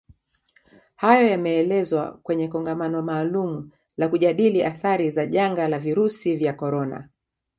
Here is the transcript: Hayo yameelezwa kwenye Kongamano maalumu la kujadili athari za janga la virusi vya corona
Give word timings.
Hayo 0.95 1.27
yameelezwa 1.27 2.19
kwenye 2.23 2.47
Kongamano 2.47 3.01
maalumu 3.01 3.71
la 3.97 4.07
kujadili 4.09 4.63
athari 4.63 5.11
za 5.11 5.25
janga 5.25 5.67
la 5.67 5.79
virusi 5.79 6.35
vya 6.35 6.53
corona 6.53 7.09